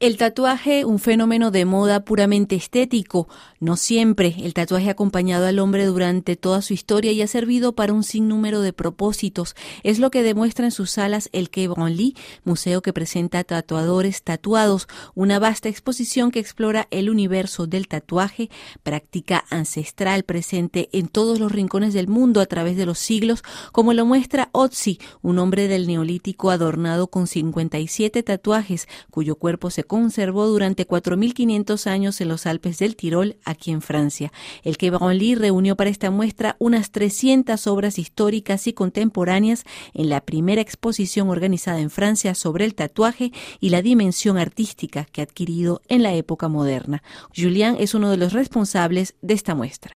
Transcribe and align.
El 0.00 0.16
tatuaje, 0.16 0.84
un 0.84 1.00
fenómeno 1.00 1.50
de 1.50 1.64
moda 1.64 2.04
puramente 2.04 2.54
estético. 2.54 3.26
No 3.58 3.76
siempre. 3.76 4.36
El 4.38 4.54
tatuaje 4.54 4.90
ha 4.90 4.92
acompañado 4.92 5.46
al 5.46 5.58
hombre 5.58 5.86
durante 5.86 6.36
toda 6.36 6.62
su 6.62 6.72
historia 6.72 7.10
y 7.10 7.20
ha 7.20 7.26
servido 7.26 7.72
para 7.72 7.92
un 7.92 8.04
sinnúmero 8.04 8.60
de 8.60 8.72
propósitos. 8.72 9.56
Es 9.82 9.98
lo 9.98 10.12
que 10.12 10.22
demuestra 10.22 10.66
en 10.66 10.70
sus 10.70 10.92
salas 10.92 11.28
el 11.32 11.50
Quai 11.50 11.66
Branly, 11.66 12.14
museo 12.44 12.80
que 12.80 12.92
presenta 12.92 13.42
tatuadores 13.42 14.22
tatuados, 14.22 14.86
una 15.16 15.40
vasta 15.40 15.68
exposición 15.68 16.30
que 16.30 16.38
explora 16.38 16.86
el 16.92 17.10
universo 17.10 17.66
del 17.66 17.88
tatuaje, 17.88 18.50
práctica 18.84 19.46
ancestral 19.50 20.22
presente 20.22 20.90
en 20.92 21.08
todos 21.08 21.40
los 21.40 21.50
rincones 21.50 21.92
del 21.92 22.06
mundo 22.06 22.40
a 22.40 22.46
través 22.46 22.76
de 22.76 22.86
los 22.86 23.00
siglos, 23.00 23.42
como 23.72 23.92
lo 23.94 24.06
muestra 24.06 24.48
Otzi, 24.52 25.00
un 25.22 25.40
hombre 25.40 25.66
del 25.66 25.88
neolítico 25.88 26.52
adornado 26.52 27.08
con 27.08 27.26
57 27.26 28.22
tatuajes, 28.22 28.86
cuyo 29.10 29.34
cuerpo 29.34 29.70
se 29.70 29.87
conservó 29.88 30.46
durante 30.46 30.86
4.500 30.86 31.88
años 31.88 32.20
en 32.20 32.28
los 32.28 32.46
Alpes 32.46 32.78
del 32.78 32.94
Tirol, 32.94 33.38
aquí 33.44 33.72
en 33.72 33.82
Francia. 33.82 34.32
El 34.62 34.76
que 34.76 34.90
Branly 34.90 35.34
reunió 35.34 35.74
para 35.74 35.90
esta 35.90 36.12
muestra 36.12 36.54
unas 36.60 36.92
300 36.92 37.66
obras 37.66 37.98
históricas 37.98 38.68
y 38.68 38.72
contemporáneas 38.72 39.64
en 39.94 40.08
la 40.08 40.20
primera 40.20 40.60
exposición 40.60 41.28
organizada 41.28 41.80
en 41.80 41.90
Francia 41.90 42.36
sobre 42.36 42.64
el 42.64 42.76
tatuaje 42.76 43.32
y 43.58 43.70
la 43.70 43.82
dimensión 43.82 44.38
artística 44.38 45.06
que 45.06 45.20
ha 45.20 45.24
adquirido 45.24 45.82
en 45.88 46.04
la 46.04 46.14
época 46.14 46.46
moderna. 46.46 47.02
Julian 47.36 47.76
es 47.80 47.94
uno 47.94 48.10
de 48.10 48.16
los 48.16 48.32
responsables 48.32 49.14
de 49.22 49.34
esta 49.34 49.54
muestra. 49.54 49.92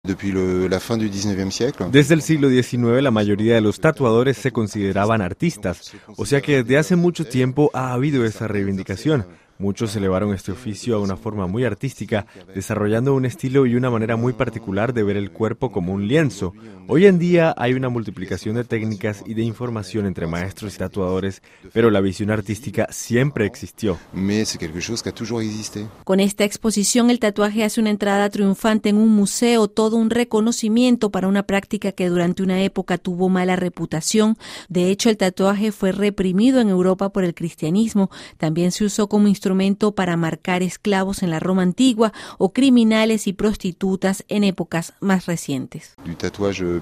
Desde 1.91 2.13
el 2.13 2.21
siglo 2.21 2.49
XIX 2.49 3.01
la 3.01 3.11
mayoría 3.11 3.55
de 3.55 3.61
los 3.61 3.79
tatuadores 3.79 4.37
se 4.37 4.51
consideraban 4.51 5.21
artistas, 5.21 5.93
o 6.15 6.25
sea 6.25 6.41
que 6.41 6.63
desde 6.63 6.77
hace 6.77 6.95
mucho 6.95 7.25
tiempo 7.25 7.71
ha 7.73 7.93
habido 7.93 8.25
esa 8.25 8.47
reivindicación. 8.47 9.25
Muchos 9.61 9.93
elevaron 9.97 10.33
este 10.33 10.53
oficio 10.53 10.95
a 10.95 11.01
una 11.01 11.17
forma 11.17 11.45
muy 11.45 11.65
artística, 11.65 12.25
desarrollando 12.55 13.13
un 13.13 13.25
estilo 13.25 13.65
y 13.65 13.75
una 13.75 13.89
manera 13.89 14.15
muy 14.15 14.31
particular 14.31 14.93
de 14.93 15.03
ver 15.03 15.17
el 15.17 15.31
cuerpo 15.31 15.69
como 15.69 15.91
un 15.91 16.07
lienzo. 16.07 16.53
Hoy 16.87 17.07
en 17.07 17.19
día 17.19 17.53
hay 17.57 17.73
una 17.73 17.89
multiplicación 17.89 18.55
de 18.55 18.63
técnicas 18.63 19.21
y 19.25 19.33
de 19.33 19.43
información 19.43 20.05
entre 20.05 20.27
maestros 20.27 20.75
y 20.75 20.77
tatuadores, 20.77 21.41
pero 21.73 21.91
la 21.91 21.99
visión 21.99 22.31
artística 22.31 22.87
siempre 22.89 23.45
existió. 23.45 23.99
Con 26.05 26.21
esta 26.21 26.45
exposición 26.45 27.09
el 27.09 27.19
tatuaje 27.19 27.65
hace 27.65 27.81
una 27.81 27.89
entrada 27.89 28.29
triunfante 28.29 28.87
en 28.87 28.95
un 28.95 29.09
museo, 29.09 29.67
todo 29.67 29.97
un 29.97 30.09
reconocimiento 30.09 31.09
para 31.09 31.27
una 31.27 31.43
práctica 31.43 31.91
que 31.91 32.07
durante 32.07 32.43
una 32.43 32.63
época 32.63 32.97
tuvo 32.97 33.27
mala 33.27 33.57
reputación. 33.57 34.37
De 34.69 34.89
hecho, 34.89 35.09
el 35.09 35.17
tatuaje 35.17 35.73
fue 35.73 35.91
reprimido 35.91 36.61
en 36.61 36.69
Europa 36.69 37.09
por 37.09 37.25
el 37.25 37.35
cristianismo. 37.35 38.09
También 38.37 38.71
se 38.71 38.85
usó 38.85 39.09
como 39.09 39.27
instrumento 39.27 39.48
para 39.95 40.15
marcar 40.15 40.61
esclavos 40.61 41.23
en 41.23 41.31
la 41.31 41.39
Roma 41.39 41.63
antigua 41.63 42.13
o 42.37 42.53
criminales 42.53 43.25
y 43.25 43.33
prostitutas 43.33 44.23
en 44.27 44.43
épocas 44.43 44.93
más 44.99 45.25
recientes. 45.25 45.95
Euh, 46.05 46.81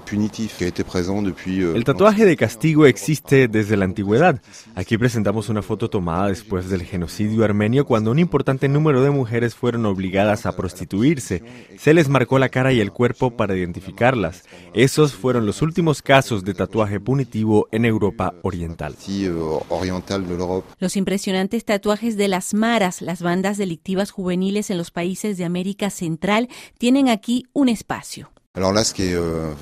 El 1.74 1.84
tatuaje 1.84 2.24
de 2.26 2.36
castigo 2.36 2.86
existe 2.86 3.48
desde 3.48 3.76
la 3.76 3.86
antigüedad. 3.86 4.42
Aquí 4.74 4.98
presentamos 4.98 5.48
una 5.48 5.62
foto 5.62 5.88
tomada 5.88 6.28
después 6.28 6.68
del 6.68 6.82
genocidio 6.82 7.44
armenio 7.44 7.86
cuando 7.86 8.10
un 8.10 8.18
importante 8.18 8.68
número 8.68 9.02
de 9.02 9.10
mujeres 9.10 9.54
fueron 9.54 9.86
obligadas 9.86 10.44
a 10.44 10.54
prostituirse. 10.54 11.42
Se 11.78 11.94
les 11.94 12.08
marcó 12.08 12.38
la 12.38 12.50
cara 12.50 12.72
y 12.72 12.80
el 12.80 12.92
cuerpo 12.92 13.30
para 13.30 13.56
identificarlas. 13.56 14.44
Esos 14.74 15.14
fueron 15.14 15.46
los 15.46 15.62
últimos 15.62 16.02
casos 16.02 16.44
de 16.44 16.52
tatuaje 16.52 17.00
punitivo 17.00 17.66
en 17.72 17.86
Europa 17.86 18.34
Oriental. 18.42 18.94
Euh, 19.08 19.58
los 20.80 20.96
impresionantes 20.96 21.64
tatuajes 21.64 22.16
de 22.16 22.28
las 22.28 22.54
maras, 22.58 23.00
las 23.00 23.22
bandas 23.22 23.56
delictivas 23.56 24.10
juveniles 24.10 24.68
en 24.68 24.76
los 24.76 24.90
países 24.90 25.38
de 25.38 25.44
América 25.46 25.88
Central, 25.88 26.48
tienen 26.76 27.08
aquí 27.08 27.46
un 27.54 27.70
espacio. 27.70 28.30
Euh, 28.60 29.54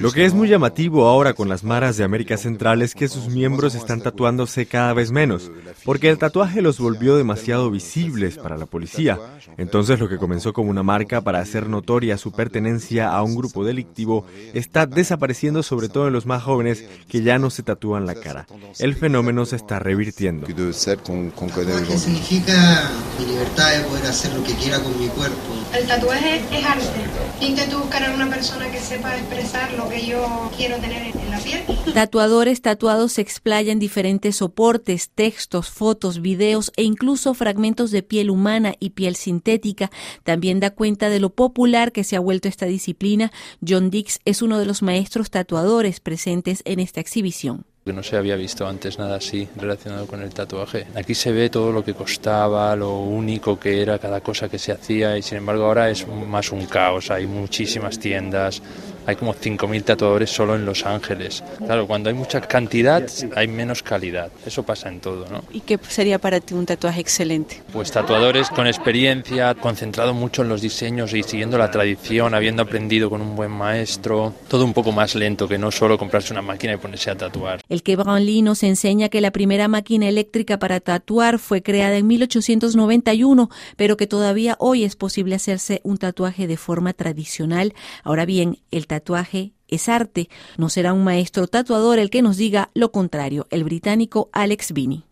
Lo 0.00 0.10
que 0.12 0.24
es 0.24 0.32
muy 0.32 0.48
llamativo 0.48 1.06
ahora 1.06 1.34
con 1.34 1.48
las 1.48 1.64
maras 1.64 1.96
de 1.98 2.04
América 2.04 2.36
Central 2.38 2.80
es 2.80 2.94
que 2.94 3.08
sus 3.08 3.28
miembros 3.28 3.74
están 3.74 4.00
tatuándose 4.00 4.64
cada 4.66 4.94
vez 4.94 5.10
menos, 5.10 5.50
porque 5.84 6.08
el 6.08 6.16
tatuaje 6.18 6.62
los 6.62 6.78
volvió 6.78 7.16
demasiado 7.16 7.70
visibles 7.70 8.38
para 8.38 8.56
la 8.56 8.64
policía. 8.66 9.18
Entonces 9.58 10.00
lo 10.00 10.08
que 10.08 10.16
comenzó 10.16 10.52
como 10.54 10.70
una 10.70 10.82
marca 10.82 11.20
para 11.20 11.40
hacer 11.40 11.68
notoria 11.68 12.16
su 12.16 12.32
pertenencia 12.32 13.10
a 13.12 13.22
un 13.22 13.34
grupo 13.34 13.64
delictivo 13.64 14.24
está 14.54 14.86
desapareciendo 14.86 15.62
sobre 15.62 15.90
todo 15.90 16.06
en 16.06 16.14
los 16.14 16.24
más 16.24 16.42
jóvenes 16.42 16.84
que 17.08 17.22
ya 17.22 17.38
no 17.38 17.50
se 17.50 17.62
tatúan 17.62 18.06
la 18.06 18.14
cara. 18.14 18.46
El 18.78 18.94
fenómeno 18.94 19.44
se 19.44 19.56
está 19.56 19.78
revirtiendo. 19.78 20.46
¿Qué 20.46 20.54
significa 21.98 22.90
mi 23.18 23.26
libertad 23.26 23.72
de 23.76 23.84
poder 23.84 24.06
hacer 24.06 24.32
lo 24.32 24.42
que 24.42 24.54
quiera 24.54 24.80
con 24.80 24.98
mi 24.98 25.08
cuerpo? 25.08 25.36
El 25.74 25.86
tatuaje 25.86 26.36
es 26.50 26.64
arte 26.64 27.31
intento 27.40 27.78
buscar 27.78 28.04
a 28.04 28.14
una 28.14 28.28
persona 28.28 28.70
que 28.70 28.78
sepa 28.78 29.16
expresar 29.16 29.72
lo 29.74 29.88
que 29.88 30.06
yo 30.06 30.50
quiero 30.56 30.76
tener 30.78 31.14
en 31.14 31.30
la 31.30 31.38
piel. 31.38 31.62
Tatuadores 31.94 32.62
tatuados 32.62 33.12
se 33.12 33.22
explayan 33.22 33.78
diferentes 33.78 34.36
soportes, 34.36 35.10
textos, 35.14 35.70
fotos, 35.70 36.22
videos 36.22 36.72
e 36.76 36.84
incluso 36.84 37.34
fragmentos 37.34 37.90
de 37.90 38.02
piel 38.02 38.30
humana 38.30 38.74
y 38.78 38.90
piel 38.90 39.16
sintética. 39.16 39.90
También 40.22 40.60
da 40.60 40.70
cuenta 40.70 41.08
de 41.08 41.20
lo 41.20 41.30
popular 41.30 41.92
que 41.92 42.04
se 42.04 42.16
ha 42.16 42.20
vuelto 42.20 42.48
esta 42.48 42.66
disciplina. 42.66 43.32
John 43.66 43.90
Dix 43.90 44.20
es 44.24 44.42
uno 44.42 44.58
de 44.58 44.66
los 44.66 44.82
maestros 44.82 45.30
tatuadores 45.30 46.00
presentes 46.00 46.62
en 46.64 46.80
esta 46.80 47.00
exhibición 47.00 47.66
que 47.84 47.92
no 47.92 48.02
se 48.04 48.16
había 48.16 48.36
visto 48.36 48.66
antes 48.66 48.98
nada 48.98 49.16
así 49.16 49.48
relacionado 49.56 50.06
con 50.06 50.22
el 50.22 50.32
tatuaje. 50.32 50.86
Aquí 50.94 51.14
se 51.14 51.32
ve 51.32 51.50
todo 51.50 51.72
lo 51.72 51.84
que 51.84 51.94
costaba, 51.94 52.76
lo 52.76 52.98
único 52.98 53.58
que 53.58 53.82
era 53.82 53.98
cada 53.98 54.20
cosa 54.20 54.48
que 54.48 54.58
se 54.58 54.70
hacía 54.70 55.18
y 55.18 55.22
sin 55.22 55.38
embargo 55.38 55.64
ahora 55.64 55.90
es 55.90 56.06
más 56.06 56.52
un 56.52 56.66
caos, 56.66 57.10
hay 57.10 57.26
muchísimas 57.26 57.98
tiendas, 57.98 58.62
hay 59.06 59.16
como 59.16 59.34
5.000 59.34 59.84
tatuadores 59.84 60.30
solo 60.30 60.54
en 60.54 60.64
Los 60.64 60.84
Ángeles. 60.84 61.42
Claro, 61.58 61.86
cuando 61.86 62.08
hay 62.08 62.14
mucha 62.14 62.40
cantidad 62.40 63.02
hay 63.34 63.48
menos 63.48 63.82
calidad, 63.82 64.30
eso 64.46 64.62
pasa 64.62 64.88
en 64.88 65.00
todo, 65.00 65.26
¿no? 65.30 65.44
¿Y 65.52 65.60
qué 65.60 65.78
sería 65.88 66.18
para 66.18 66.40
ti 66.40 66.54
un 66.54 66.66
tatuaje 66.66 67.00
excelente? 67.00 67.62
Pues 67.72 67.90
tatuadores 67.90 68.48
con 68.50 68.66
experiencia, 68.66 69.54
concentrado 69.54 70.14
mucho 70.14 70.42
en 70.42 70.48
los 70.48 70.62
diseños 70.62 71.12
y 71.14 71.22
siguiendo 71.22 71.58
la 71.58 71.70
tradición, 71.70 72.34
habiendo 72.34 72.62
aprendido 72.62 73.10
con 73.10 73.20
un 73.20 73.36
buen 73.36 73.50
maestro, 73.50 74.34
todo 74.48 74.64
un 74.64 74.72
poco 74.72 74.92
más 74.92 75.14
lento 75.14 75.48
que 75.48 75.58
no 75.58 75.70
solo 75.70 75.98
comprarse 75.98 76.32
una 76.32 76.42
máquina 76.42 76.74
y 76.74 76.76
ponerse 76.76 77.10
a 77.10 77.16
tatuar. 77.16 77.60
El 77.68 77.82
que 77.82 77.96
Brownlee 77.96 78.42
nos 78.42 78.62
enseña 78.62 79.08
que 79.08 79.20
la 79.20 79.30
primera 79.30 79.68
máquina 79.68 80.08
eléctrica 80.08 80.58
para 80.58 80.80
tatuar 80.80 81.38
fue 81.38 81.62
creada 81.62 81.96
en 81.96 82.06
1891, 82.06 83.50
pero 83.76 83.96
que 83.96 84.06
todavía 84.06 84.56
hoy 84.58 84.84
es 84.84 84.96
posible 84.96 85.34
hacerse 85.34 85.80
un 85.84 85.98
tatuaje 85.98 86.46
de 86.46 86.56
forma 86.56 86.92
tradicional. 86.92 87.74
Ahora 88.04 88.24
bien, 88.24 88.58
el 88.70 88.86
tatuaje 88.92 89.54
es 89.68 89.88
arte. 89.88 90.28
No 90.58 90.68
será 90.68 90.92
un 90.92 91.02
maestro 91.02 91.46
tatuador 91.46 91.98
el 91.98 92.10
que 92.10 92.20
nos 92.20 92.36
diga 92.36 92.70
lo 92.74 92.92
contrario, 92.92 93.46
el 93.50 93.64
británico 93.64 94.28
Alex 94.32 94.72
Bini. 94.72 95.04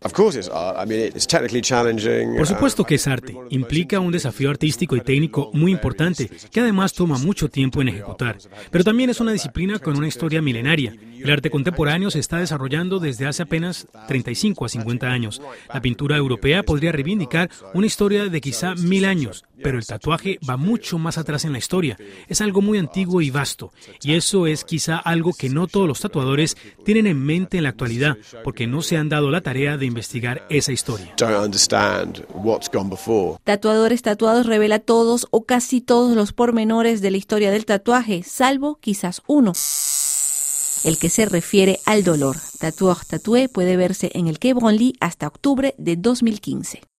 Por 2.37 2.47
supuesto 2.47 2.85
que 2.85 2.95
es 2.97 3.07
arte. 3.07 3.35
Implica 3.49 4.01
un 4.01 4.13
desafío 4.13 4.51
artístico 4.51 4.97
y 4.97 5.01
técnico 5.01 5.51
muy 5.55 5.73
importante, 5.73 6.31
que 6.51 6.61
además 6.61 6.93
toma 6.93 7.17
mucho 7.17 7.49
tiempo 7.49 7.81
en 7.81 7.89
ejecutar. 7.89 8.37
Pero 8.71 8.85
también 8.85 9.09
es 9.09 9.21
una 9.21 9.33
disciplina 9.33 9.79
con 9.79 9.97
una 9.97 10.09
historia 10.09 10.43
milenaria. 10.43 10.95
El 11.19 11.31
arte 11.31 11.51
contemporáneo 11.51 12.11
se 12.11 12.19
está 12.19 12.39
desarrollando 12.39 12.99
desde 12.99 13.27
hace 13.27 13.43
apenas 13.43 13.87
35 14.09 14.65
a 14.65 14.69
50 14.69 15.07
años. 15.07 15.41
La 15.73 15.81
pintura 15.81 16.17
europea 16.17 16.63
podría 16.63 16.93
reivindicar 16.93 17.51
una 17.73 17.87
historia 17.87 18.27
de 18.27 18.41
quizá 18.41 18.75
mil 18.75 19.05
años, 19.05 19.45
pero 19.62 19.78
el 19.78 19.87
tatuaje 19.87 20.38
va 20.48 20.56
mucho 20.56 20.98
más 20.98 21.19
atrás 21.19 21.44
en 21.44 21.53
la 21.53 21.59
historia. 21.59 21.97
Es 22.28 22.41
algo 22.41 22.60
muy 22.60 22.78
antiguo 22.78 23.21
y 23.21 23.31
vasto. 23.31 23.72
Y 24.03 24.15
eso 24.15 24.47
es 24.47 24.65
quizá 24.65 24.97
algo 24.97 25.32
que 25.32 25.48
no 25.48 25.66
todos 25.66 25.87
los 25.87 26.00
tatuadores 26.00 26.56
tienen 26.84 27.06
en 27.06 27.25
mente 27.25 27.59
en 27.59 27.65
la 27.65 27.71
actualidad, 27.71 28.16
porque 28.44 28.66
no 28.66 28.82
se 28.82 28.97
han 28.97 29.09
dado 29.09 29.31
la 29.31 29.41
tarea 29.41 29.76
de 29.76 29.87
investigar 29.87 30.47
esa 30.50 30.72
historia. 30.72 31.15
Tatuadores 33.45 34.03
Tatuados 34.03 34.47
revela 34.47 34.78
todos 34.78 35.27
o 35.30 35.45
casi 35.45 35.80
todos 35.80 36.16
los 36.16 36.33
pormenores 36.33 37.01
de 37.01 37.10
la 37.10 37.16
historia 37.16 37.51
del 37.51 37.65
tatuaje, 37.65 38.22
salvo 38.22 38.78
quizás 38.80 39.22
uno 39.27 39.53
el 40.84 40.98
que 40.98 41.10
se 41.10 41.27
refiere 41.27 41.80
al 41.84 42.04
dolor. 42.04 42.36
Tatueur 42.59 43.04
Tatué 43.06 43.48
puede 43.48 43.77
verse 43.77 44.10
en 44.15 44.28
el 44.28 44.39
Quai 44.39 44.95
hasta 45.01 45.27
octubre 45.27 45.74
de 45.78 45.97
2015. 45.97 46.90